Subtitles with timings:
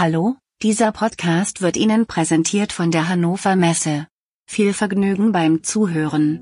[0.00, 4.06] Hallo, dieser Podcast wird Ihnen präsentiert von der Hannover Messe.
[4.48, 6.38] Viel Vergnügen beim Zuhören.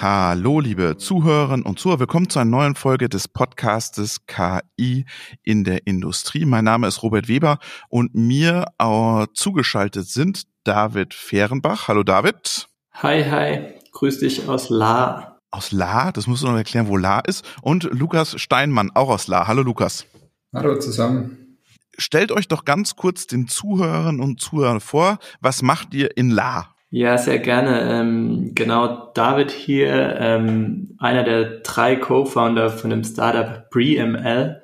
[0.00, 2.00] Hallo, liebe Zuhörerinnen und Zuhörer.
[2.00, 5.04] Willkommen zu einer neuen Folge des Podcastes KI
[5.42, 6.46] in der Industrie.
[6.46, 7.58] Mein Name ist Robert Weber
[7.90, 11.88] und mir äh, zugeschaltet sind David Fehrenbach.
[11.88, 12.67] Hallo, David.
[13.00, 13.60] Hi, hi.
[13.92, 15.38] Grüß dich aus La.
[15.52, 16.10] Aus La?
[16.10, 17.44] Das musst du noch erklären, wo La ist.
[17.62, 19.46] Und Lukas Steinmann, auch aus La.
[19.46, 20.04] Hallo, Lukas.
[20.52, 21.58] Hallo zusammen.
[21.96, 25.18] Stellt euch doch ganz kurz den Zuhörern und Zuhörern vor.
[25.40, 26.74] Was macht ihr in La?
[26.90, 27.82] Ja, sehr gerne.
[27.82, 34.60] Ähm, genau, David hier, ähm, einer der drei Co-Founder von dem Startup BreeML.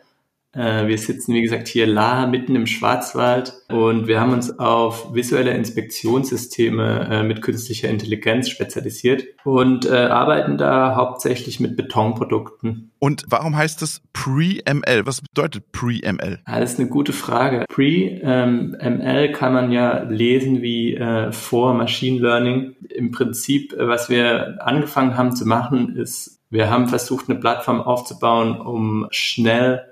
[0.54, 5.14] Äh, wir sitzen, wie gesagt, hier La mitten im Schwarzwald und wir haben uns auf
[5.14, 12.92] visuelle Inspektionssysteme äh, mit künstlicher Intelligenz spezialisiert und äh, arbeiten da hauptsächlich mit Betonprodukten.
[12.98, 15.04] Und warum heißt es Pre-ML?
[15.04, 16.40] Was bedeutet Pre-ML?
[16.46, 17.66] Ja, das ist eine gute Frage.
[17.68, 20.98] Pre-ML kann man ja lesen wie
[21.32, 22.76] vor Machine Learning.
[22.88, 28.58] Im Prinzip, was wir angefangen haben zu machen, ist, wir haben versucht, eine Plattform aufzubauen,
[28.58, 29.82] um schnell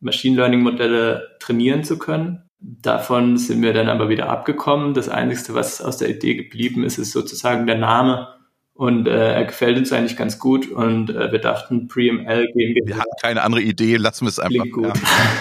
[0.00, 2.42] Machine Learning Modelle trainieren zu können.
[2.58, 4.92] Davon sind wir dann aber wieder abgekommen.
[4.92, 8.28] Das Einzige, was aus der Idee geblieben ist, ist sozusagen der Name.
[8.74, 12.86] Und äh, er gefällt uns eigentlich ganz gut und äh, wir dachten, PreML gehen wir.
[12.86, 14.62] Wir hatten keine andere Idee, lassen wir es einfach.
[14.62, 14.92] Klingt gut.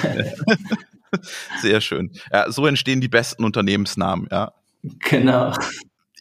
[0.03, 1.19] Ja.
[1.61, 2.11] Sehr schön.
[2.31, 4.51] Ja, so entstehen die besten Unternehmensnamen, ja.
[4.99, 5.53] Genau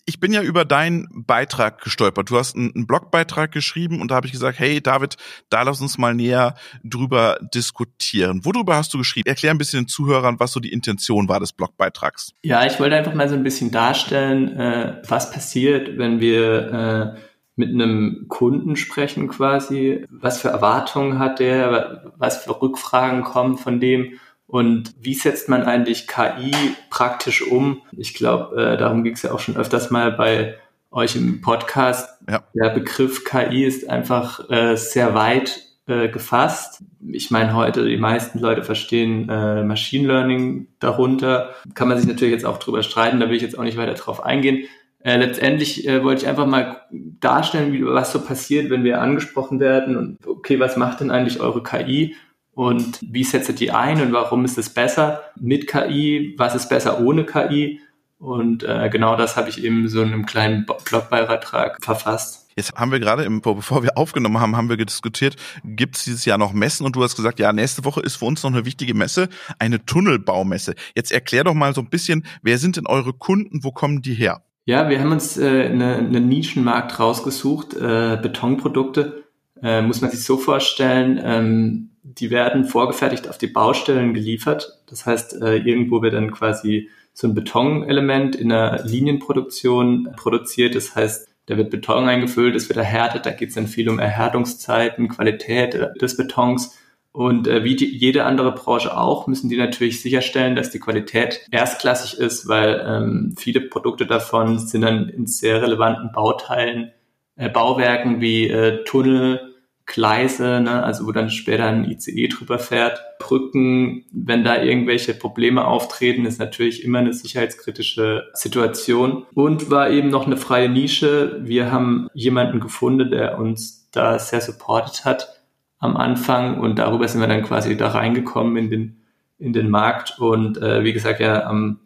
[0.08, 2.30] ich bin ja über deinen Beitrag gestolpert.
[2.30, 5.16] Du hast einen, Blogbeitrag geschrieben und da habe ich gesagt, hey David,
[5.50, 8.42] da lass uns mal näher drüber diskutieren.
[8.42, 9.28] Worüber hast du geschrieben?
[9.28, 12.32] Erklär ein bisschen den Zuhörern, was so die Intention war des Blogbeitrags.
[12.42, 17.20] Ja, ich wollte einfach mal so ein bisschen darstellen, äh, was passiert, wenn wir äh,
[17.56, 20.06] mit einem Kunden sprechen quasi.
[20.08, 22.14] Was für Erwartungen hat der?
[22.16, 24.18] Was für Rückfragen kommen von dem?
[24.48, 26.52] Und wie setzt man eigentlich KI
[26.88, 27.82] praktisch um?
[27.92, 30.54] Ich glaube, äh, darum ging es ja auch schon öfters mal bei
[30.90, 32.18] euch im Podcast.
[32.28, 32.42] Ja.
[32.54, 36.82] Der Begriff KI ist einfach äh, sehr weit äh, gefasst.
[37.06, 41.50] Ich meine, heute die meisten Leute verstehen äh, Machine Learning darunter.
[41.74, 43.94] Kann man sich natürlich jetzt auch drüber streiten, da will ich jetzt auch nicht weiter
[43.94, 44.64] drauf eingehen.
[45.00, 49.60] Äh, letztendlich äh, wollte ich einfach mal darstellen, wie, was so passiert, wenn wir angesprochen
[49.60, 52.16] werden und okay, was macht denn eigentlich eure KI?
[52.58, 56.68] Und wie setzt ihr die ein und warum ist es besser mit KI, was ist
[56.68, 57.78] besser ohne KI
[58.18, 62.48] und äh, genau das habe ich eben so in einem kleinen Blogbeitrag verfasst.
[62.56, 66.24] Jetzt haben wir gerade, im, bevor wir aufgenommen haben, haben wir diskutiert, gibt es dieses
[66.24, 66.84] Jahr noch Messen?
[66.84, 69.28] Und du hast gesagt, ja, nächste Woche ist für uns noch eine wichtige Messe,
[69.60, 70.74] eine Tunnelbaumesse.
[70.96, 74.14] Jetzt erklär doch mal so ein bisschen, wer sind denn eure Kunden, wo kommen die
[74.14, 74.42] her?
[74.64, 79.22] Ja, wir haben uns äh, eine, einen Nischenmarkt rausgesucht, äh, Betonprodukte.
[79.62, 84.80] Äh, muss man sich so vorstellen, ähm, die werden vorgefertigt auf die Baustellen geliefert.
[84.86, 90.74] Das heißt, äh, irgendwo wird dann quasi so ein Betonelement in der Linienproduktion produziert.
[90.74, 93.98] Das heißt, da wird Beton eingefüllt, es wird erhärtet, da geht es dann viel um
[93.98, 96.78] Erhärtungszeiten, Qualität des Betons.
[97.12, 101.46] Und äh, wie die, jede andere Branche auch, müssen die natürlich sicherstellen, dass die Qualität
[101.50, 106.92] erstklassig ist, weil ähm, viele Produkte davon sind dann in sehr relevanten Bauteilen,
[107.36, 109.47] äh, Bauwerken wie äh, Tunnel,
[109.88, 115.66] Gleise, ne, also wo dann später ein ICE drüber fährt, Brücken, wenn da irgendwelche Probleme
[115.66, 119.24] auftreten, ist natürlich immer eine sicherheitskritische Situation.
[119.32, 121.40] Und war eben noch eine freie Nische.
[121.42, 125.40] Wir haben jemanden gefunden, der uns da sehr supportet hat
[125.78, 128.96] am Anfang und darüber sind wir dann quasi da reingekommen in den,
[129.38, 130.18] in den Markt.
[130.18, 131.80] Und äh, wie gesagt, ja, am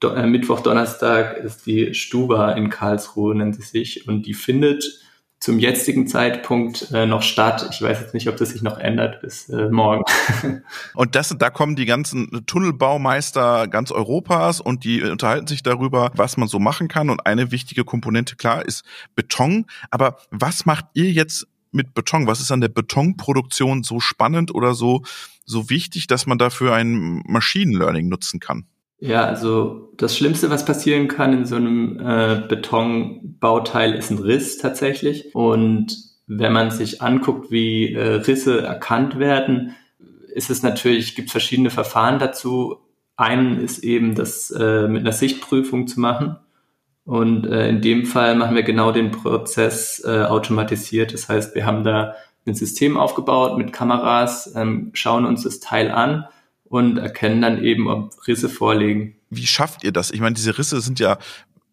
[0.00, 5.05] Do äh, Mittwoch, Donnerstag ist die Stuba in Karlsruhe, nennt sie sich, und die findet
[5.38, 7.68] zum jetzigen Zeitpunkt äh, noch statt.
[7.70, 10.02] Ich weiß jetzt nicht, ob das sich noch ändert bis äh, morgen.
[10.94, 16.36] und das, da kommen die ganzen Tunnelbaumeister ganz Europas und die unterhalten sich darüber, was
[16.36, 17.10] man so machen kann.
[17.10, 19.66] Und eine wichtige Komponente, klar, ist Beton.
[19.90, 22.26] Aber was macht ihr jetzt mit Beton?
[22.26, 25.02] Was ist an der Betonproduktion so spannend oder so,
[25.44, 28.66] so wichtig, dass man dafür ein Machine Learning nutzen kann?
[28.98, 34.58] Ja, also das Schlimmste, was passieren kann in so einem äh, Betonbauteil, ist ein Riss
[34.58, 35.34] tatsächlich.
[35.34, 35.96] Und
[36.26, 39.74] wenn man sich anguckt, wie äh, Risse erkannt werden,
[40.34, 42.78] ist es natürlich, gibt verschiedene Verfahren dazu.
[43.16, 46.36] Einen ist eben das äh, mit einer Sichtprüfung zu machen.
[47.04, 51.12] Und äh, in dem Fall machen wir genau den Prozess äh, automatisiert.
[51.12, 52.14] Das heißt, wir haben da
[52.46, 56.26] ein System aufgebaut mit Kameras, ähm, schauen uns das Teil an
[56.68, 59.16] und erkennen dann eben, ob Risse vorliegen.
[59.30, 60.10] Wie schafft ihr das?
[60.10, 61.18] Ich meine, diese Risse sind ja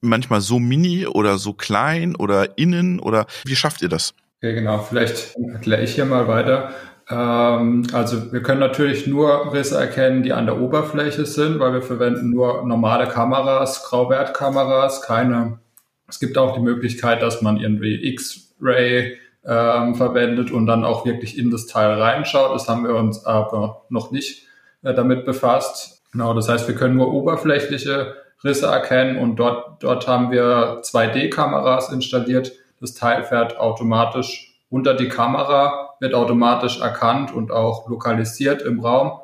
[0.01, 4.13] manchmal so mini oder so klein oder innen oder wie schafft ihr das?
[4.37, 4.79] Okay, genau.
[4.79, 6.71] Vielleicht erkläre ich hier mal weiter.
[7.09, 11.81] Ähm, also wir können natürlich nur Risse erkennen, die an der Oberfläche sind, weil wir
[11.81, 15.59] verwenden nur normale Kameras, Grauwertkameras, keine.
[16.07, 21.37] Es gibt auch die Möglichkeit, dass man irgendwie X-Ray ähm, verwendet und dann auch wirklich
[21.37, 22.53] in das Teil reinschaut.
[22.53, 24.47] Das haben wir uns aber noch nicht
[24.83, 26.01] äh, damit befasst.
[26.11, 31.91] Genau, das heißt, wir können nur oberflächliche Risse erkennen und dort, dort haben wir 2D-Kameras
[31.91, 32.51] installiert.
[32.79, 39.19] Das Teil fährt automatisch unter die Kamera, wird automatisch erkannt und auch lokalisiert im Raum.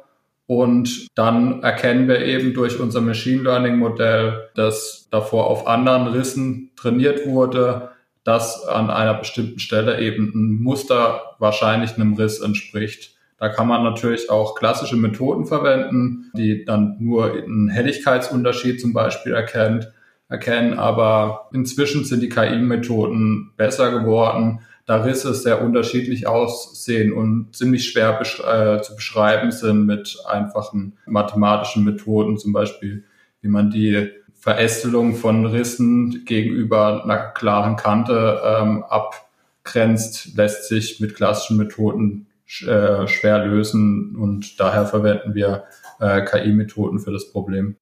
[0.47, 6.71] Und dann erkennen wir eben durch unser Machine Learning Modell, dass davor auf anderen Rissen
[6.75, 7.89] trainiert wurde,
[8.23, 13.15] dass an einer bestimmten Stelle eben ein Muster wahrscheinlich einem Riss entspricht.
[13.39, 19.33] Da kann man natürlich auch klassische Methoden verwenden, die dann nur einen Helligkeitsunterschied zum Beispiel
[19.33, 19.91] erkennt,
[20.27, 20.77] erkennen.
[20.77, 28.13] Aber inzwischen sind die KI-Methoden besser geworden, da Risse sehr unterschiedlich aussehen und ziemlich schwer
[28.13, 33.03] besch äh, zu beschreiben sind mit einfachen mathematischen Methoden, zum Beispiel
[33.41, 41.13] wie man die Verästelung von Rissen gegenüber einer klaren Kante ähm, abgrenzt, lässt sich mit
[41.13, 42.25] klassischen Methoden
[42.67, 45.65] äh, schwer lösen und daher verwenden wir
[45.99, 47.75] äh, KI-Methoden für das Problem.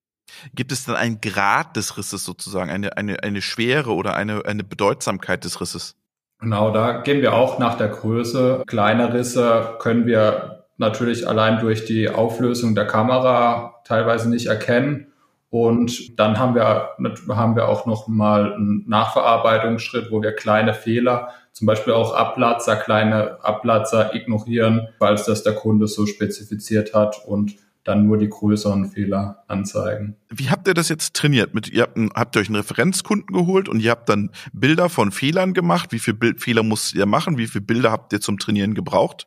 [0.53, 4.63] Gibt es dann einen Grad des Risses sozusagen, eine, eine, eine Schwere oder eine, eine
[4.63, 5.95] Bedeutsamkeit des Risses?
[6.39, 8.63] Genau, da gehen wir auch nach der Größe.
[8.67, 15.07] Kleine Risse können wir natürlich allein durch die Auflösung der Kamera teilweise nicht erkennen.
[15.49, 16.89] Und dann haben wir,
[17.29, 22.75] haben wir auch noch mal einen Nachverarbeitungsschritt, wo wir kleine Fehler, zum Beispiel auch Abplatzer,
[22.75, 28.85] kleine Abplatzer ignorieren, falls das der Kunde so spezifiziert hat und dann nur die größeren
[28.85, 30.17] Fehler anzeigen.
[30.29, 31.55] Wie habt ihr das jetzt trainiert?
[31.55, 35.11] Mit, ihr habt, habt ihr euch einen Referenzkunden geholt und ihr habt dann Bilder von
[35.11, 35.91] Fehlern gemacht.
[35.91, 37.39] Wie viele Fehler musstet ihr machen?
[37.39, 39.25] Wie viele Bilder habt ihr zum Trainieren gebraucht?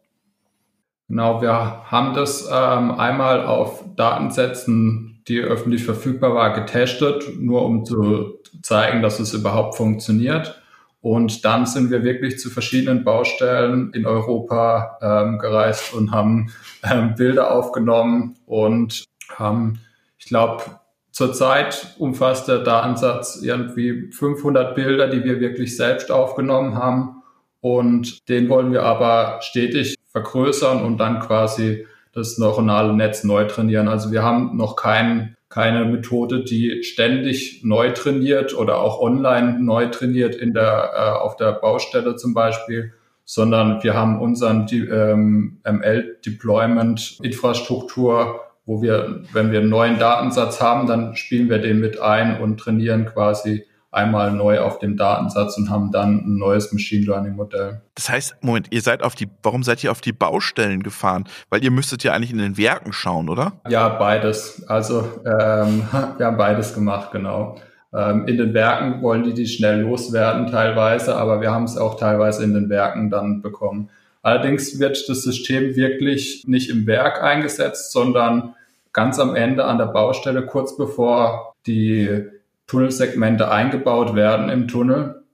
[1.09, 1.53] Genau, wir
[1.91, 9.03] haben das ähm, einmal auf Datensätzen, die öffentlich verfügbar war, getestet, nur um zu zeigen,
[9.03, 10.60] dass es überhaupt funktioniert.
[11.03, 16.53] Und dann sind wir wirklich zu verschiedenen Baustellen in Europa ähm, gereist und haben
[16.83, 19.05] ähm, Bilder aufgenommen und
[19.35, 19.81] haben,
[20.19, 20.63] ich glaube,
[21.11, 27.23] zurzeit umfasst der Datensatz irgendwie 500 Bilder, die wir wirklich selbst aufgenommen haben.
[27.61, 33.89] Und den wollen wir aber stetig vergrößern und dann quasi das neuronale Netz neu trainieren.
[33.89, 39.87] Also wir haben noch keinen keine Methode, die ständig neu trainiert oder auch online neu
[39.87, 42.93] trainiert in der, äh, auf der Baustelle zum Beispiel,
[43.25, 51.17] sondern wir haben unseren ähm, ML-Deployment-Infrastruktur, wo wir, wenn wir einen neuen Datensatz haben, dann
[51.17, 55.91] spielen wir den mit ein und trainieren quasi einmal neu auf dem Datensatz und haben
[55.91, 57.81] dann ein neues Machine Learning Modell.
[57.95, 61.25] Das heißt, Moment, ihr seid auf die, warum seid ihr auf die Baustellen gefahren?
[61.49, 63.53] Weil ihr müsstet ja eigentlich in den Werken schauen, oder?
[63.69, 64.65] Ja, beides.
[64.69, 65.83] Also ähm,
[66.17, 67.57] wir haben beides gemacht, genau.
[67.93, 71.99] Ähm, in den Werken wollen die die schnell loswerden teilweise, aber wir haben es auch
[71.99, 73.91] teilweise in den Werken dann bekommen.
[74.23, 78.55] Allerdings wird das System wirklich nicht im Werk eingesetzt, sondern
[78.93, 82.23] ganz am Ende an der Baustelle, kurz bevor die
[82.71, 85.25] Tunnelsegmente eingebaut werden im Tunnel,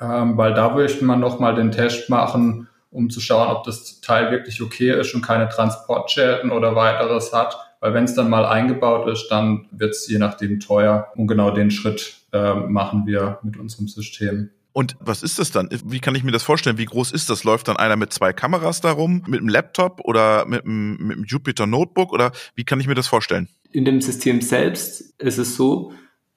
[0.00, 4.32] ähm, weil da möchte man nochmal den Test machen, um zu schauen, ob das Teil
[4.32, 7.56] wirklich okay ist und keine Transportschäden oder weiteres hat.
[7.78, 11.06] Weil wenn es dann mal eingebaut ist, dann wird es je nachdem teuer.
[11.14, 14.50] Und genau den Schritt äh, machen wir mit unserem System.
[14.72, 15.68] Und was ist das dann?
[15.84, 16.76] Wie kann ich mir das vorstellen?
[16.76, 17.44] Wie groß ist das?
[17.44, 21.24] Läuft dann einer mit zwei Kameras darum, mit einem Laptop oder mit einem, mit einem
[21.24, 22.12] Jupyter Notebook?
[22.12, 23.48] Oder wie kann ich mir das vorstellen?
[23.70, 25.92] In dem System selbst ist es so,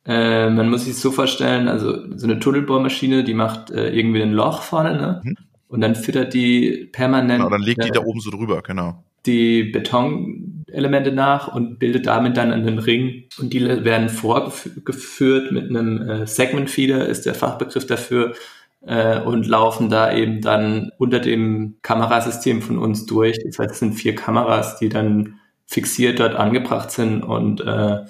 [0.05, 4.33] äh, man muss sich so vorstellen, also so eine Tunnelbohrmaschine, die macht äh, irgendwie ein
[4.33, 5.21] Loch vorne, ne?
[5.23, 5.35] Mhm.
[5.67, 7.39] Und dann füttert die permanent.
[7.39, 9.03] Genau, dann legt die da oben so drüber, genau.
[9.25, 13.23] Die Betonelemente nach und bildet damit dann einen Ring.
[13.39, 18.33] Und die werden vorgeführt mit einem äh, Segment Feeder, ist der Fachbegriff dafür,
[18.85, 23.39] äh, und laufen da eben dann unter dem Kamerasystem von uns durch.
[23.43, 28.01] Das heißt, es sind vier Kameras, die dann fixiert dort angebracht sind und äh,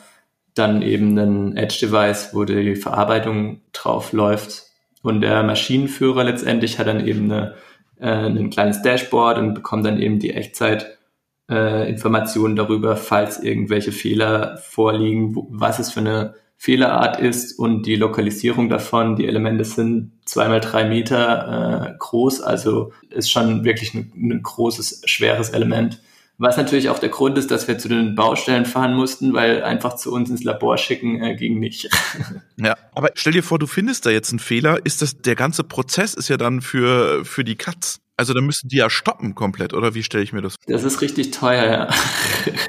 [0.56, 4.64] dann eben ein Edge-Device, wo die Verarbeitung drauf läuft.
[5.02, 7.56] Und der Maschinenführer letztendlich hat dann eben eine,
[8.00, 10.98] äh, ein kleines Dashboard und bekommt dann eben die Echtzeit
[11.50, 17.98] äh, Informationen darüber, falls irgendwelche Fehler vorliegen, was es für eine Fehlerart ist und die
[17.98, 19.18] Lokalisierung davon.
[19.18, 25.02] Die Elemente sind zweimal drei Meter äh, groß, also ist schon wirklich ein, ein großes,
[25.06, 26.00] schweres Element
[26.40, 29.96] Was natürlich auch der Grund ist, dass wir zu den Baustellen fahren mussten, weil einfach
[29.96, 31.90] zu uns ins Labor schicken äh, ging nicht.
[32.56, 35.64] Ja, aber stell dir vor, du findest da jetzt einen Fehler, ist das, der ganze
[35.64, 38.00] Prozess ist ja dann für, für die Katz.
[38.16, 40.74] Also dann müssen die ja stoppen komplett, oder wie stelle ich mir das vor?
[40.74, 41.90] Das ist richtig teuer, ja.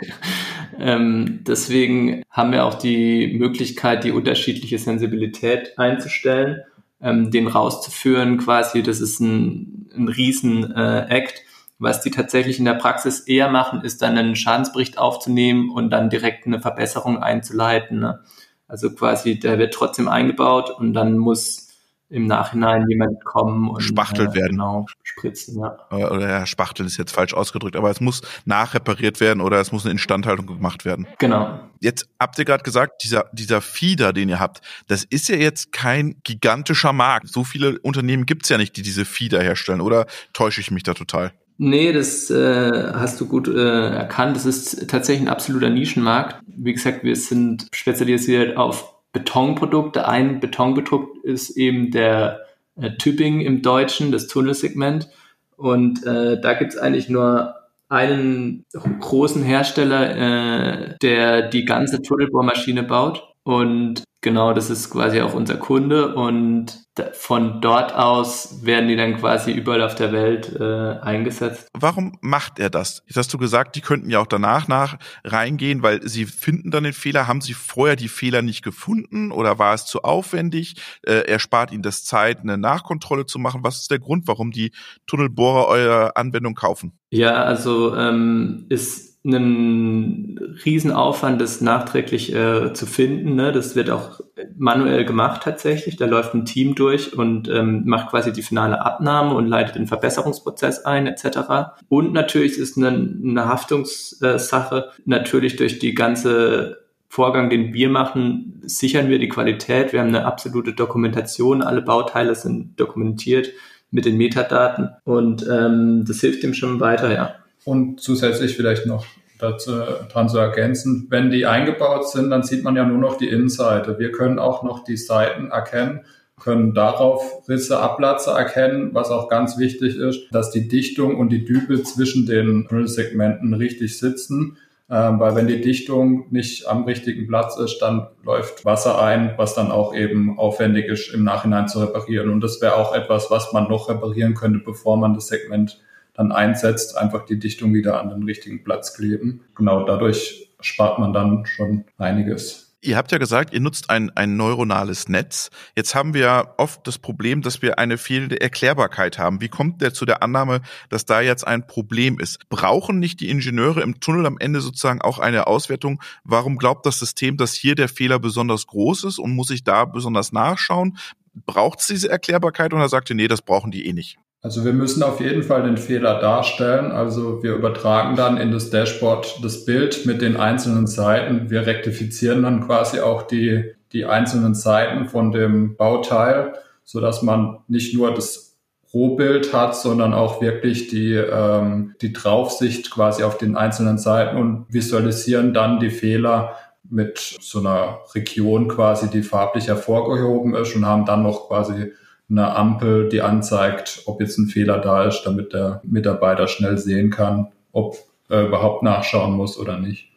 [0.80, 6.62] ähm, deswegen haben wir auch die Möglichkeit, die unterschiedliche Sensibilität einzustellen,
[7.00, 8.82] ähm, den rauszuführen quasi.
[8.82, 11.38] Das ist ein, ein Riesen-Act.
[11.38, 15.90] Äh, was die tatsächlich in der Praxis eher machen, ist dann einen Schadensbericht aufzunehmen und
[15.90, 18.00] dann direkt eine Verbesserung einzuleiten.
[18.00, 18.20] Ne?
[18.68, 21.64] Also quasi, der wird trotzdem eingebaut und dann muss
[22.10, 24.52] im Nachhinein jemand kommen und spachtelt äh, werden.
[24.52, 25.76] Genau, spritzen, ja.
[25.90, 29.84] Oder ja, spachteln ist jetzt falsch ausgedrückt, aber es muss nachrepariert werden oder es muss
[29.84, 31.08] eine Instandhaltung gemacht werden.
[31.18, 31.58] Genau.
[31.80, 35.72] Jetzt habt ihr gerade gesagt, dieser, dieser Feeder, den ihr habt, das ist ja jetzt
[35.72, 37.28] kein gigantischer Markt.
[37.28, 40.94] So viele Unternehmen gibt's ja nicht, die diese Feeder herstellen, oder täusche ich mich da
[40.94, 41.32] total?
[41.56, 44.36] Nee, das äh, hast du gut äh, erkannt.
[44.36, 46.42] Das ist tatsächlich ein absoluter Nischenmarkt.
[46.46, 50.08] Wie gesagt, wir sind spezialisiert auf Betonprodukte.
[50.08, 52.40] Ein Betonprodukt ist eben der
[52.76, 55.08] äh, Typing im Deutschen, das Tunnelsegment.
[55.56, 57.54] Und äh, da gibt's eigentlich nur
[57.88, 58.64] einen
[59.00, 63.28] großen Hersteller, äh, der die ganze Tunnelbohrmaschine baut.
[63.44, 69.18] Und Genau, das ist quasi auch unser Kunde und von dort aus werden die dann
[69.18, 71.68] quasi überall auf der Welt äh, eingesetzt.
[71.74, 73.02] Warum macht er das?
[73.06, 76.84] Jetzt hast du gesagt, die könnten ja auch danach nach reingehen, weil sie finden dann
[76.84, 77.28] den Fehler.
[77.28, 80.76] Haben sie vorher die Fehler nicht gefunden oder war es zu aufwendig?
[81.02, 83.60] Äh, er spart ihnen das Zeit, eine Nachkontrolle zu machen.
[83.62, 84.72] Was ist der Grund, warum die
[85.06, 86.98] Tunnelbohrer eure Anwendung kaufen?
[87.10, 93.34] Ja, also ähm, ist einen Riesenaufwand, das nachträglich äh, zu finden.
[93.34, 93.52] Ne?
[93.52, 94.20] Das wird auch
[94.56, 95.96] manuell gemacht tatsächlich.
[95.96, 99.86] Da läuft ein Team durch und ähm, macht quasi die finale Abnahme und leitet den
[99.86, 101.78] Verbesserungsprozess ein etc.
[101.88, 109.08] Und natürlich ist eine, eine Haftungssache natürlich durch die ganze Vorgang, den wir machen, sichern
[109.08, 109.92] wir die Qualität.
[109.92, 111.62] Wir haben eine absolute Dokumentation.
[111.62, 113.52] Alle Bauteile sind dokumentiert
[113.90, 117.36] mit den Metadaten und ähm, das hilft dem schon weiter, ja.
[117.64, 119.06] Und zusätzlich vielleicht noch
[119.38, 119.72] dazu,
[120.12, 123.98] dran zu ergänzen, wenn die eingebaut sind, dann sieht man ja nur noch die Innenseite.
[123.98, 126.00] Wir können auch noch die Seiten erkennen,
[126.40, 131.44] können darauf Risse, Abplatze erkennen, was auch ganz wichtig ist, dass die Dichtung und die
[131.44, 134.58] Dübe zwischen den Tunnelsegmenten richtig sitzen.
[134.90, 139.54] Ähm, weil wenn die Dichtung nicht am richtigen Platz ist, dann läuft Wasser ein, was
[139.54, 142.28] dann auch eben aufwendig ist, im Nachhinein zu reparieren.
[142.28, 145.80] Und das wäre auch etwas, was man noch reparieren könnte, bevor man das Segment
[146.14, 149.42] dann einsetzt, einfach die Dichtung wieder an den richtigen Platz kleben.
[149.54, 152.64] Genau, dadurch spart man dann schon einiges.
[152.84, 155.48] Ihr habt ja gesagt, ihr nutzt ein, ein neuronales Netz.
[155.74, 159.40] Jetzt haben wir oft das Problem, dass wir eine fehlende Erklärbarkeit haben.
[159.40, 162.46] Wie kommt der zu der Annahme, dass da jetzt ein Problem ist?
[162.50, 166.02] Brauchen nicht die Ingenieure im Tunnel am Ende sozusagen auch eine Auswertung?
[166.24, 169.86] Warum glaubt das System, dass hier der Fehler besonders groß ist und muss ich da
[169.86, 170.98] besonders nachschauen?
[171.46, 174.18] Braucht es diese Erklärbarkeit oder sagt ihr, nee, das brauchen die eh nicht?
[174.44, 176.92] Also wir müssen auf jeden Fall den Fehler darstellen.
[176.92, 181.48] Also wir übertragen dann in das Dashboard das Bild mit den einzelnen Seiten.
[181.48, 186.52] Wir rektifizieren dann quasi auch die, die einzelnen Seiten von dem Bauteil,
[186.84, 188.58] so dass man nicht nur das
[188.92, 194.66] Rohbild hat, sondern auch wirklich die, ähm, die Draufsicht quasi auf den einzelnen Seiten und
[194.68, 196.54] visualisieren dann die Fehler
[196.90, 201.94] mit so einer Region quasi, die farblich hervorgehoben ist und haben dann noch quasi
[202.30, 207.10] eine Ampel, die anzeigt, ob jetzt ein Fehler da ist, damit der Mitarbeiter schnell sehen
[207.10, 207.96] kann, ob
[208.28, 210.08] er überhaupt nachschauen muss oder nicht.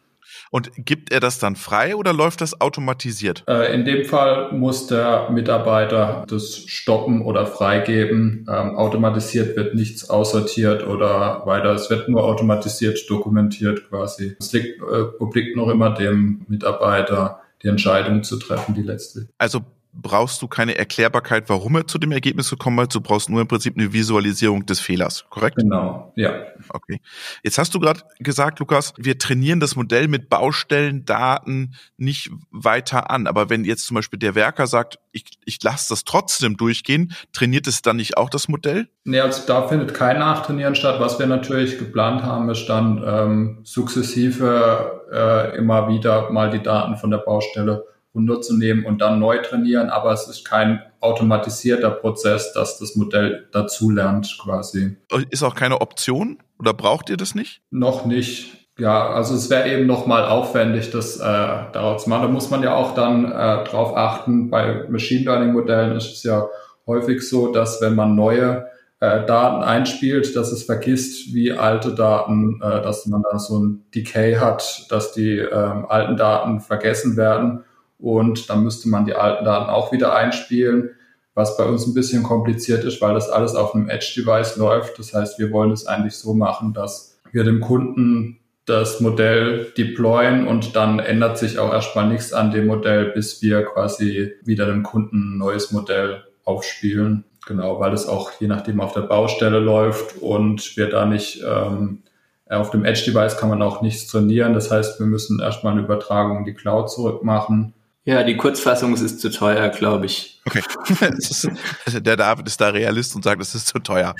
[0.50, 3.44] Und gibt er das dann frei oder läuft das automatisiert?
[3.46, 8.46] Äh, in dem Fall muss der Mitarbeiter das stoppen oder freigeben.
[8.48, 11.72] Ähm, automatisiert wird nichts aussortiert oder weiter.
[11.72, 14.36] Es wird nur automatisiert dokumentiert quasi.
[14.38, 19.28] Es liegt, äh, obliegt noch immer dem Mitarbeiter, die Entscheidung zu treffen, die letzte.
[19.38, 19.60] Also
[19.92, 22.94] brauchst du keine Erklärbarkeit, warum er zu dem Ergebnis gekommen ist.
[22.94, 25.56] Du brauchst nur im Prinzip eine Visualisierung des Fehlers, korrekt?
[25.56, 26.44] Genau, ja.
[26.68, 27.00] Okay.
[27.42, 33.26] Jetzt hast du gerade gesagt, Lukas, wir trainieren das Modell mit Baustellendaten nicht weiter an.
[33.26, 37.66] Aber wenn jetzt zum Beispiel der Werker sagt, ich, ich lasse das trotzdem durchgehen, trainiert
[37.66, 38.88] es dann nicht auch das Modell?
[39.04, 41.00] Nee, also da findet kein Nachtrainieren statt.
[41.00, 46.96] Was wir natürlich geplant haben, ist dann ähm, sukzessive äh, immer wieder mal die Daten
[46.96, 47.84] von der Baustelle
[48.14, 53.90] runterzunehmen und dann neu trainieren, aber es ist kein automatisierter Prozess, dass das Modell dazu
[53.90, 54.96] lernt quasi.
[55.30, 57.60] Ist auch keine Option oder braucht ihr das nicht?
[57.70, 58.54] Noch nicht.
[58.78, 62.22] Ja, also es wäre eben nochmal aufwendig, das äh, daraus zu machen.
[62.22, 64.50] Da muss man ja auch dann äh, drauf achten.
[64.50, 66.48] Bei Machine Learning Modellen ist es ja
[66.86, 68.68] häufig so, dass wenn man neue
[69.00, 73.84] äh, Daten einspielt, dass es vergisst, wie alte Daten, äh, dass man da so ein
[73.94, 77.64] Decay hat, dass die ähm, alten Daten vergessen werden
[77.98, 80.90] und dann müsste man die alten Daten auch wieder einspielen,
[81.34, 84.98] was bei uns ein bisschen kompliziert ist, weil das alles auf einem Edge-Device läuft.
[84.98, 90.46] Das heißt, wir wollen es eigentlich so machen, dass wir dem Kunden das Modell deployen
[90.46, 94.82] und dann ändert sich auch erstmal nichts an dem Modell, bis wir quasi wieder dem
[94.82, 97.24] Kunden ein neues Modell aufspielen.
[97.46, 102.02] Genau, weil es auch je nachdem auf der Baustelle läuft und wir da nicht ähm,
[102.46, 104.54] auf dem Edge-Device kann man auch nichts trainieren.
[104.54, 107.74] Das heißt, wir müssen erstmal eine Übertragung in die Cloud zurückmachen.
[108.08, 110.40] Ja, die Kurzfassung es ist zu teuer, glaube ich.
[110.46, 110.62] Okay.
[111.18, 111.46] ist,
[111.92, 114.14] der David ist da Realist und sagt, es ist zu teuer.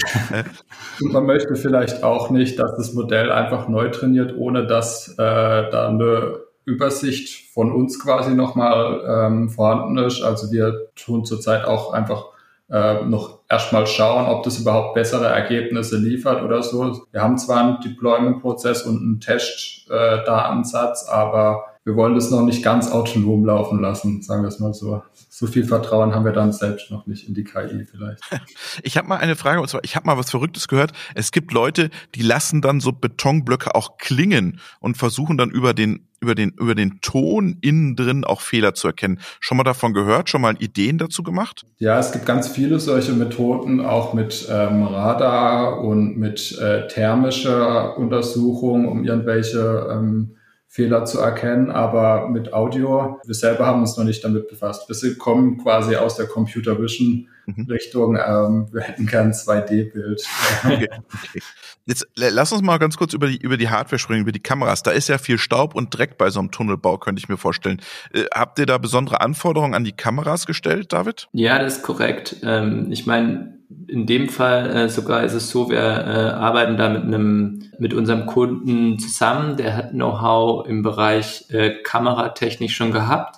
[1.00, 5.16] und man möchte vielleicht auch nicht, dass das Modell einfach neu trainiert, ohne dass äh,
[5.16, 6.34] da eine
[6.66, 10.20] Übersicht von uns quasi nochmal ähm, vorhanden ist.
[10.20, 12.26] Also wir tun zurzeit auch einfach
[12.70, 17.06] äh, noch erstmal schauen, ob das überhaupt bessere Ergebnisse liefert oder so.
[17.10, 22.62] Wir haben zwar einen Deployment-Prozess und einen Test-Datensatz, äh, aber wir wollen das noch nicht
[22.62, 25.02] ganz autonom laufen lassen, sagen wir es mal so.
[25.30, 28.22] So viel Vertrauen haben wir dann selbst noch nicht in die KI vielleicht.
[28.82, 30.92] Ich habe mal eine Frage, und zwar, ich habe mal was Verrücktes gehört.
[31.14, 36.06] Es gibt Leute, die lassen dann so Betonblöcke auch klingen und versuchen dann über den
[36.20, 39.20] über den über den Ton innen drin auch Fehler zu erkennen.
[39.40, 40.28] Schon mal davon gehört?
[40.28, 41.64] Schon mal Ideen dazu gemacht?
[41.78, 47.96] Ja, es gibt ganz viele solche Methoden, auch mit ähm, Radar und mit äh, thermischer
[47.96, 50.37] Untersuchung, um irgendwelche ähm,
[50.70, 54.88] Fehler zu erkennen, aber mit Audio, wir selber haben uns noch nicht damit befasst.
[54.88, 57.66] Wir kommen quasi aus der Computer Vision mhm.
[57.68, 60.22] Richtung, ähm, wir hätten gern 2D-Bild.
[60.64, 61.42] Okay, okay.
[61.86, 64.82] Jetzt lass uns mal ganz kurz über die, über die Hardware sprechen, über die Kameras.
[64.82, 67.80] Da ist ja viel Staub und Dreck bei so einem Tunnelbau, könnte ich mir vorstellen.
[68.12, 71.28] Äh, habt ihr da besondere Anforderungen an die Kameras gestellt, David?
[71.32, 72.36] Ja, das ist korrekt.
[72.42, 76.88] Ähm, ich meine, in dem Fall äh, sogar ist es so, wir äh, arbeiten da
[76.88, 83.37] mit einem, mit unserem Kunden zusammen, der hat Know-how im Bereich äh, Kameratechnik schon gehabt.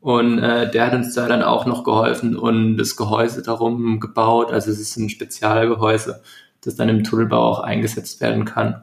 [0.00, 4.52] Und äh, der hat uns da dann auch noch geholfen und das Gehäuse darum gebaut.
[4.52, 6.22] Also es ist ein Spezialgehäuse,
[6.60, 8.82] das dann im Tunnelbau auch eingesetzt werden kann.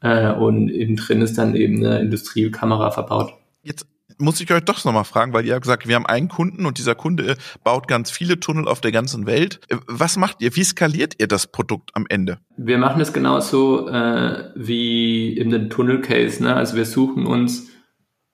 [0.00, 3.32] Äh, und innen drin ist dann eben eine Industriekamera verbaut.
[3.62, 3.86] Jetzt
[4.18, 6.78] muss ich euch doch nochmal fragen, weil ihr habt gesagt, wir haben einen Kunden und
[6.78, 9.60] dieser Kunde baut ganz viele Tunnel auf der ganzen Welt.
[9.68, 10.54] Äh, was macht ihr?
[10.54, 12.38] Wie skaliert ihr das Produkt am Ende?
[12.56, 16.42] Wir machen es genauso äh, wie in den Tunnel-Case.
[16.42, 16.54] Ne?
[16.54, 17.68] Also wir suchen uns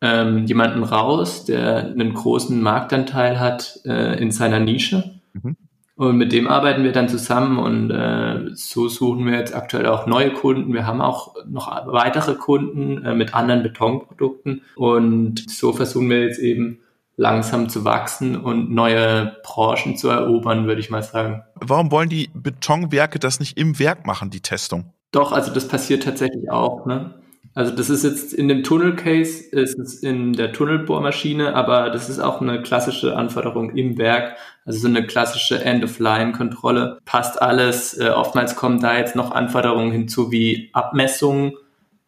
[0.02, 5.20] ähm, jemanden raus, der einen großen Marktanteil hat äh, in seiner Nische.
[5.32, 5.56] Mhm.
[5.94, 10.06] Und mit dem arbeiten wir dann zusammen und äh, so suchen wir jetzt aktuell auch
[10.06, 10.74] neue Kunden.
[10.74, 16.40] Wir haben auch noch weitere Kunden äh, mit anderen Betonprodukten und so versuchen wir jetzt
[16.40, 16.78] eben
[17.16, 21.44] langsam zu wachsen und neue Branchen zu erobern, würde ich mal sagen.
[21.54, 24.92] Warum wollen die Betonwerke das nicht im Werk machen, die Testung?
[25.12, 26.86] Doch, also das passiert tatsächlich auch.
[26.86, 27.14] Ne?
[27.54, 32.18] Also das ist jetzt in dem Tunnel-Case, ist es in der Tunnelbohrmaschine, aber das ist
[32.18, 36.98] auch eine klassische Anforderung im Werk, also so eine klassische End-of-Line-Kontrolle.
[37.04, 37.98] Passt alles.
[37.98, 41.52] Äh, oftmals kommen da jetzt noch Anforderungen hinzu wie Abmessungen,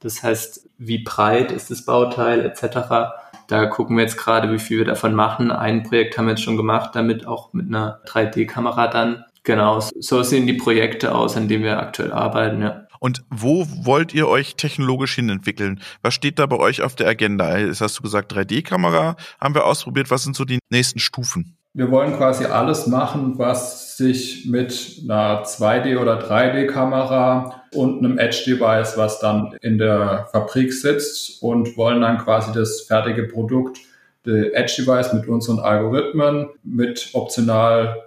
[0.00, 3.12] das heißt, wie breit ist das Bauteil etc.
[3.48, 5.50] Da gucken wir jetzt gerade, wie viel wir davon machen.
[5.50, 9.24] Ein Projekt haben wir jetzt schon gemacht, damit auch mit einer 3D-Kamera dann.
[9.44, 12.83] Genau, so sehen die Projekte aus, an denen wir aktuell arbeiten, ja.
[13.04, 15.78] Und wo wollt ihr euch technologisch hin entwickeln?
[16.00, 17.58] Was steht da bei euch auf der Agenda?
[17.58, 20.10] Jetzt hast du gesagt, 3D-Kamera haben wir ausprobiert.
[20.10, 21.58] Was sind so die nächsten Stufen?
[21.74, 28.96] Wir wollen quasi alles machen, was sich mit einer 2D- oder 3D-Kamera und einem Edge-Device,
[28.96, 33.80] was dann in der Fabrik sitzt und wollen dann quasi das fertige Produkt,
[34.24, 38.02] der Edge-Device mit unseren Algorithmen, mit optional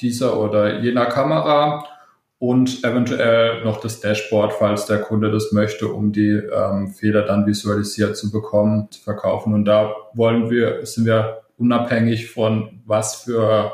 [0.00, 1.86] dieser oder jener Kamera
[2.46, 7.46] und eventuell noch das Dashboard, falls der Kunde das möchte, um die ähm, Fehler dann
[7.46, 9.54] visualisiert zu bekommen, zu verkaufen.
[9.54, 13.72] Und da wollen wir, sind wir unabhängig von was für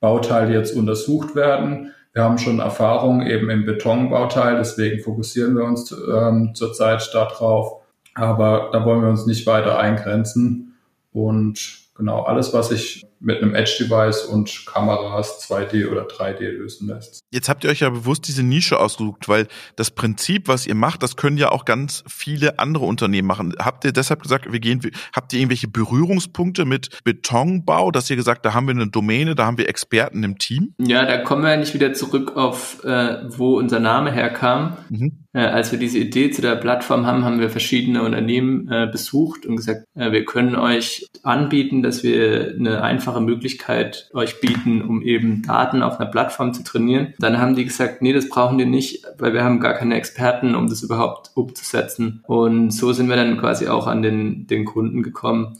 [0.00, 1.92] Bauteile jetzt untersucht werden.
[2.14, 7.82] Wir haben schon Erfahrung eben im Betonbauteil, deswegen fokussieren wir uns ähm, zurzeit darauf.
[8.14, 10.74] Aber da wollen wir uns nicht weiter eingrenzen.
[11.12, 17.20] Und genau alles, was ich mit einem Edge-Device und Kameras 2D oder 3D lösen lässt.
[17.30, 21.02] Jetzt habt ihr euch ja bewusst diese Nische ausgesucht, weil das Prinzip, was ihr macht,
[21.02, 23.54] das können ja auch ganz viele andere Unternehmen machen.
[23.58, 24.80] Habt ihr deshalb gesagt, wir gehen,
[25.14, 29.46] habt ihr irgendwelche Berührungspunkte mit Betonbau, dass ihr gesagt, da haben wir eine Domäne, da
[29.46, 30.74] haben wir Experten im Team?
[30.78, 34.76] Ja, da kommen wir eigentlich wieder zurück auf, äh, wo unser Name herkam.
[34.88, 35.26] Mhm.
[35.32, 39.44] Äh, als wir diese Idee zu der Plattform haben, haben wir verschiedene Unternehmen äh, besucht
[39.44, 44.82] und gesagt, äh, wir können euch anbieten, dass wir eine Einführung einfache Möglichkeit euch bieten,
[44.82, 47.14] um eben Daten auf einer Plattform zu trainieren.
[47.20, 50.56] Dann haben die gesagt, nee, das brauchen wir nicht, weil wir haben gar keine Experten,
[50.56, 52.24] um das überhaupt umzusetzen.
[52.26, 55.56] Und so sind wir dann quasi auch an den, den Kunden gekommen,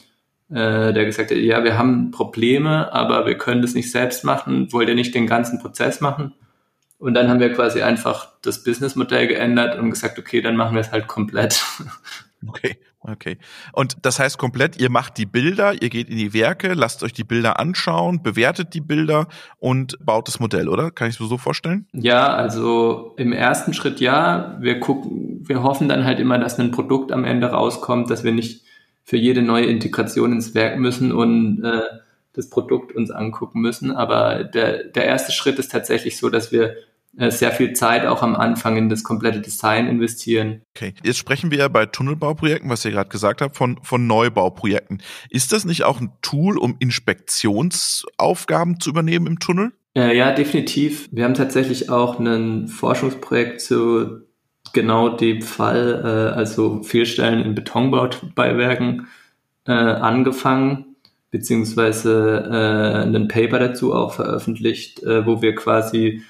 [0.50, 4.72] äh, der gesagt hat, ja, wir haben Probleme, aber wir können das nicht selbst machen,
[4.72, 6.32] wollt ihr nicht den ganzen Prozess machen?
[6.98, 10.80] Und dann haben wir quasi einfach das Businessmodell geändert und gesagt, okay, dann machen wir
[10.80, 11.64] es halt komplett.
[12.48, 13.38] Okay, okay.
[13.72, 17.12] Und das heißt komplett, ihr macht die Bilder, ihr geht in die Werke, lasst euch
[17.12, 19.28] die Bilder anschauen, bewertet die Bilder
[19.58, 20.90] und baut das Modell, oder?
[20.90, 21.86] Kann ich es mir so vorstellen?
[21.92, 24.56] Ja, also im ersten Schritt ja.
[24.60, 28.32] Wir gucken, wir hoffen dann halt immer, dass ein Produkt am Ende rauskommt, dass wir
[28.32, 28.64] nicht
[29.04, 31.82] für jede neue Integration ins Werk müssen und äh,
[32.32, 33.92] das Produkt uns angucken müssen.
[33.92, 36.76] Aber der, der erste Schritt ist tatsächlich so, dass wir
[37.18, 40.62] sehr viel Zeit auch am Anfang in das komplette Design investieren.
[40.76, 45.02] Okay, jetzt sprechen wir ja bei Tunnelbauprojekten, was ihr gerade gesagt habt, von, von Neubauprojekten.
[45.30, 49.72] Ist das nicht auch ein Tool, um Inspektionsaufgaben zu übernehmen im Tunnel?
[49.96, 51.08] Äh, ja, definitiv.
[51.10, 54.20] Wir haben tatsächlich auch ein Forschungsprojekt zu
[54.74, 59.06] genau dem Fall, äh, also Fehlstellen in Betonbauwerken
[59.66, 60.96] äh, angefangen,
[61.30, 66.20] beziehungsweise äh, ein Paper dazu auch veröffentlicht, äh, wo wir quasi äh,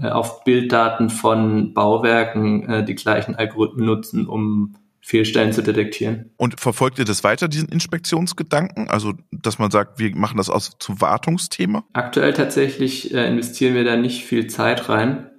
[0.00, 6.30] auf Bilddaten von Bauwerken äh, die gleichen Algorithmen nutzen, um Fehlstellen zu detektieren.
[6.36, 8.88] Und verfolgt ihr das weiter, diesen Inspektionsgedanken?
[8.88, 11.84] Also, dass man sagt, wir machen das aus zum Wartungsthema?
[11.92, 15.30] Aktuell tatsächlich äh, investieren wir da nicht viel Zeit rein.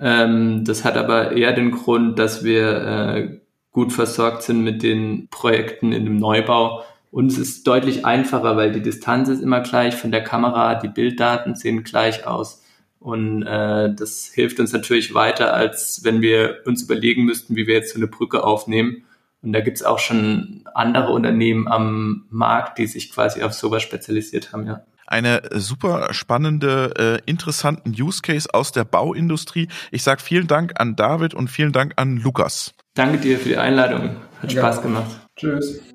[0.00, 5.28] Ähm, das hat aber eher den Grund, dass wir äh, gut versorgt sind mit den
[5.30, 6.82] Projekten in dem Neubau.
[7.10, 10.88] Und es ist deutlich einfacher, weil die Distanz ist immer gleich von der Kamera, die
[10.88, 12.61] Bilddaten sehen gleich aus.
[13.02, 17.74] Und äh, das hilft uns natürlich weiter, als wenn wir uns überlegen müssten, wie wir
[17.74, 19.04] jetzt so eine Brücke aufnehmen.
[19.42, 24.52] Und da gibt's auch schon andere Unternehmen am Markt, die sich quasi auf sowas spezialisiert
[24.52, 24.82] haben, ja.
[25.04, 29.68] Eine super spannende, äh, interessanten Use Case aus der Bauindustrie.
[29.90, 32.72] Ich sage vielen Dank an David und vielen Dank an Lukas.
[32.94, 34.16] Danke dir für die Einladung.
[34.40, 34.60] Hat ja.
[34.60, 35.10] Spaß gemacht.
[35.36, 35.91] Tschüss.